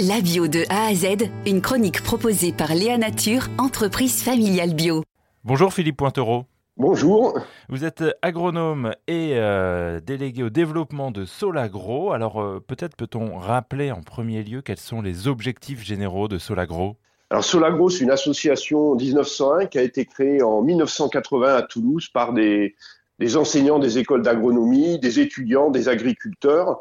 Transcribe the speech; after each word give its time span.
La 0.00 0.20
bio 0.20 0.48
de 0.48 0.64
A 0.70 0.86
à 0.88 0.94
Z, 0.94 1.30
une 1.46 1.60
chronique 1.60 2.02
proposée 2.02 2.52
par 2.52 2.74
Léa 2.74 2.98
Nature, 2.98 3.42
entreprise 3.58 4.24
familiale 4.24 4.74
bio. 4.74 5.04
Bonjour 5.44 5.72
Philippe 5.72 5.98
Pointereau. 5.98 6.46
Bonjour. 6.76 7.38
Vous 7.68 7.84
êtes 7.84 8.02
agronome 8.20 8.90
et 9.06 9.34
euh, 9.34 10.00
délégué 10.00 10.42
au 10.42 10.50
développement 10.50 11.12
de 11.12 11.24
Solagro. 11.24 12.10
Alors 12.10 12.42
euh, 12.42 12.58
peut-être 12.66 12.96
peut-on 12.96 13.38
rappeler 13.38 13.92
en 13.92 14.00
premier 14.00 14.42
lieu 14.42 14.62
quels 14.62 14.80
sont 14.80 15.00
les 15.00 15.28
objectifs 15.28 15.84
généraux 15.84 16.26
de 16.26 16.38
Solagro? 16.38 16.96
Alors 17.30 17.44
Solagro, 17.44 17.88
c'est 17.88 18.02
une 18.02 18.10
association 18.10 18.96
1901 18.96 19.66
qui 19.66 19.78
a 19.78 19.82
été 19.82 20.06
créée 20.06 20.42
en 20.42 20.60
1980 20.62 21.54
à 21.54 21.62
Toulouse 21.62 22.08
par 22.12 22.32
des, 22.32 22.74
des 23.20 23.36
enseignants 23.36 23.78
des 23.78 23.96
écoles 23.98 24.22
d'agronomie, 24.22 24.98
des 24.98 25.20
étudiants, 25.20 25.70
des 25.70 25.88
agriculteurs 25.88 26.80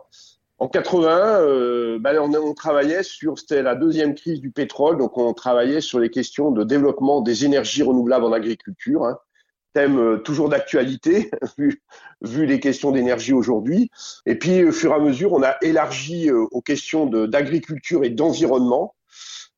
en 0.64 0.70
81, 0.70 1.41
euh, 1.41 2.00
ben, 2.00 2.18
on, 2.18 2.54
travaillait 2.54 3.04
sur, 3.04 3.38
c'était 3.38 3.62
la 3.62 3.75
deuxième 3.75 4.16
crise 4.16 4.39
du 4.39 4.50
pétrole, 4.50 4.98
donc 4.98 5.17
on 5.17 5.34
travaillait 5.34 5.81
sur 5.81 5.99
les 5.99 6.09
questions 6.09 6.52
de 6.52 6.63
développement 6.63 7.20
des 7.20 7.44
énergies 7.44 7.84
renouvelables 7.84 8.23
en 8.23 8.31
agriculture, 8.31 9.03
hein. 9.03 9.20
thème 9.73 9.99
euh, 9.99 10.17
toujours 10.20 10.48
d'actualité 10.48 11.30
vu, 11.58 12.45
les 12.45 12.62
questions 12.62 12.91
d'énergie 12.91 13.34
aujourd'hui. 13.34 13.91
Et 14.26 14.36
puis, 14.36 14.63
au 14.63 14.72
fur 14.72 14.91
et 14.91 14.95
à 14.95 14.99
mesure, 14.99 15.34
on 15.34 15.44
a 15.44 15.58
élargi 15.62 16.30
euh, 16.30 16.45
aux 16.52 16.62
questions 16.62 17.08
d'agriculture 17.08 18.05
et 18.05 18.09
d'environnement. 18.09 18.95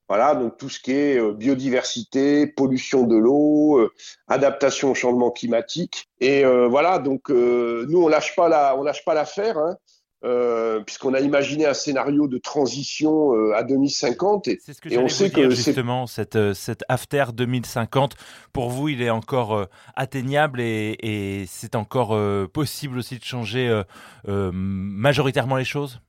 Voilà, 0.09 0.33
donc 0.33 0.57
tout 0.57 0.69
ce 0.69 0.79
qui 0.79 0.91
est 0.91 1.19
euh, 1.19 1.33
biodiversité, 1.33 2.47
pollution 2.47 3.03
de 3.03 3.15
l'eau, 3.15 3.87
adaptation 4.27 4.89
au 4.89 4.95
changement 4.95 5.29
climatique. 5.29 6.07
Et 6.19 6.43
voilà, 6.43 6.97
donc 6.97 7.29
nous 7.29 8.01
on 8.01 8.07
lâche 8.07 8.35
pas 8.35 8.49
la, 8.49 8.75
on 8.75 8.81
lâche 8.81 9.05
pas 9.05 9.13
l'affaire. 9.13 9.59
Hein. 9.59 9.77
Euh, 10.23 10.79
puisqu'on 10.79 11.13
a 11.13 11.19
imaginé 11.19 11.67
un 11.67 11.73
scénario 11.73 12.27
de 12.27 12.37
transition 12.39 13.35
euh, 13.35 13.53
à 13.53 13.63
2050. 13.63 14.47
Et, 14.47 14.59
ce 14.65 14.81
que 14.81 14.89
et 14.89 14.97
on 14.97 15.07
sait 15.07 15.29
que 15.29 15.49
justement, 15.51 16.07
cette, 16.07 16.35
euh, 16.35 16.53
cette 16.55 16.83
after 16.87 17.25
2050, 17.33 18.15
pour 18.51 18.69
vous, 18.69 18.89
il 18.89 19.03
est 19.03 19.09
encore 19.11 19.67
atteignable 19.95 20.61
et, 20.61 20.97
et 20.99 21.45
c'est 21.47 21.75
encore 21.75 22.17
possible 22.49 22.97
aussi 22.97 23.19
de 23.19 23.23
changer 23.23 23.81
majoritairement 24.25 25.57
les 25.57 25.65
choses? 25.65 25.99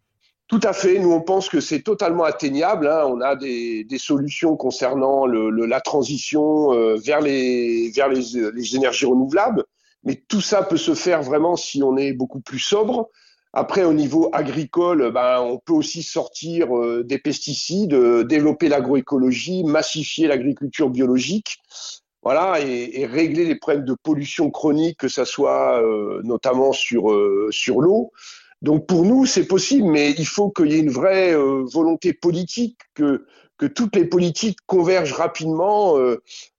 Tout 0.49 0.61
à 0.63 0.73
fait. 0.73 0.99
Nous, 1.01 1.11
on 1.11 1.21
pense 1.21 1.49
que 1.49 1.61
c'est 1.61 1.83
totalement 1.83 2.25
atteignable. 2.25 2.87
Hein. 2.87 3.05
On 3.07 3.21
a 3.21 3.35
des, 3.35 3.85
des, 3.85 3.99
solutions 3.99 4.57
concernant 4.57 5.27
le, 5.27 5.51
le, 5.51 5.67
la 5.67 5.81
transition 5.81 6.71
vers, 6.97 7.21
les, 7.21 7.91
vers 7.91 8.09
les, 8.09 8.23
les 8.55 8.77
énergies 8.77 9.07
renouvelables. 9.07 9.65
Mais 10.05 10.23
tout 10.29 10.41
ça 10.41 10.63
peut 10.63 10.77
se 10.77 10.95
faire 10.95 11.23
vraiment 11.23 11.57
si 11.57 11.83
on 11.83 11.97
est 11.97 12.13
beaucoup 12.13 12.41
plus 12.41 12.61
sobre, 12.61 13.11
après, 13.53 13.85
au 13.85 13.95
niveau 13.95 14.29
agricole, 14.35 15.11
ben, 15.13 15.41
on 15.41 15.59
peut 15.59 15.73
aussi 15.73 16.03
sortir 16.03 16.77
euh, 16.77 17.03
des 17.05 17.19
pesticides, 17.19 17.95
euh, 17.95 18.23
développer 18.23 18.69
l'agroécologie, 18.69 19.65
massifier 19.65 20.29
l'agriculture 20.29 20.91
biologique, 20.91 21.57
voilà, 22.23 22.61
et, 22.61 23.07
régler 23.07 23.47
les 23.47 23.55
problèmes 23.55 23.87
de 23.87 23.97
pollution 24.03 24.51
chronique, 24.51 24.99
que 24.99 25.09
ça 25.09 25.25
soit 25.25 25.81
euh, 25.83 26.21
notamment 26.23 26.73
sur 26.73 27.05
sur 27.51 27.81
l'eau. 27.81 28.13
Donc 28.63 28.87
pour 28.87 29.05
nous, 29.05 29.27
c'est 29.27 29.47
possible, 29.47 29.89
mais 29.89 30.11
il 30.11 30.27
faut 30.27 30.51
qu'il 30.51 30.73
y 30.73 30.75
ait 30.75 30.81
une 30.81 30.91
vraie 30.91 31.35
volonté 31.35 32.13
politique, 32.13 32.79
que 32.95 33.25
que 33.59 33.67
toutes 33.67 33.97
les 33.97 34.05
politiques 34.05 34.59
convergent 34.67 35.15
rapidement, 35.15 35.97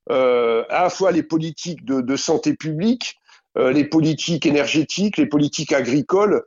à 0.09 0.83
la 0.83 0.89
fois 0.89 1.11
les 1.11 1.21
politiques 1.21 1.85
de, 1.85 2.15
santé 2.15 2.55
publique, 2.55 3.16
les 3.58 3.83
politiques 3.86 4.45
énergétiques, 4.45 5.17
les 5.17 5.25
politiques 5.25 5.73
agricoles. 5.73 6.44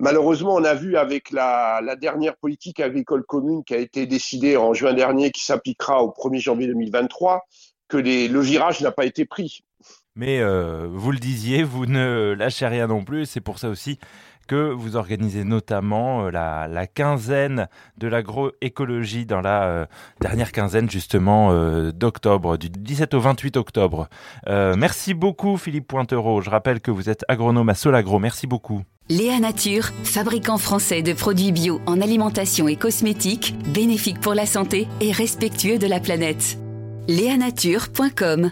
Malheureusement, 0.00 0.54
on 0.54 0.64
a 0.64 0.74
vu 0.74 0.96
avec 0.96 1.30
la, 1.30 1.80
dernière 2.00 2.36
politique 2.36 2.80
agricole 2.80 3.24
commune 3.24 3.64
qui 3.64 3.74
a 3.74 3.78
été 3.78 4.06
décidée 4.06 4.56
en 4.56 4.74
juin 4.74 4.94
dernier, 4.94 5.30
qui 5.30 5.44
s'appliquera 5.44 6.02
au 6.02 6.08
1er 6.08 6.40
janvier 6.40 6.66
2023, 6.68 7.42
que 7.88 7.98
le 7.98 8.40
virage 8.40 8.80
n'a 8.80 8.92
pas 8.92 9.04
été 9.04 9.24
pris. 9.24 9.62
Mais 10.16 10.40
euh, 10.40 10.86
vous 10.92 11.10
le 11.10 11.18
disiez, 11.18 11.64
vous 11.64 11.86
ne 11.86 12.34
lâchez 12.38 12.66
rien 12.66 12.86
non 12.86 13.04
plus. 13.04 13.26
C'est 13.26 13.40
pour 13.40 13.58
ça 13.58 13.68
aussi 13.68 13.98
que 14.46 14.70
vous 14.70 14.96
organisez 14.96 15.44
notamment 15.44 16.26
euh, 16.26 16.30
la, 16.30 16.86
quinzaine 16.86 17.68
de 17.98 18.08
l'agroécologie 18.08 19.26
dans 19.26 19.40
la 19.40 19.64
euh, 19.64 19.86
dernière 20.20 20.52
quinzaine 20.52 20.90
justement 20.90 21.50
euh, 21.52 21.92
d'octobre, 21.92 22.56
du 22.56 22.68
17 22.68 23.14
au 23.14 23.20
28 23.20 23.56
octobre. 23.56 24.08
merci 24.46 25.14
beaucoup 25.14 25.56
Philippe 25.56 25.88
Pointereau. 25.88 26.40
Je 26.40 26.50
rappelle 26.50 26.80
que 26.80 26.90
vous 26.90 27.08
êtes 27.08 27.24
agronome 27.28 27.68
à 27.68 27.74
Solagro. 27.74 28.18
Merci 28.18 28.46
beaucoup. 28.46 28.82
Léa 29.10 29.38
Nature, 29.38 29.90
fabricant 30.02 30.56
français 30.56 31.02
de 31.02 31.12
produits 31.12 31.52
bio 31.52 31.80
en 31.86 32.00
alimentation 32.00 32.68
et 32.68 32.76
cosmétiques, 32.76 33.54
bénéfique 33.72 34.20
pour 34.20 34.34
la 34.34 34.46
santé 34.46 34.88
et 35.00 35.12
respectueux 35.12 35.78
de 35.78 35.86
la 35.86 36.00
planète. 36.00 36.58
Léanature.com 37.06 38.50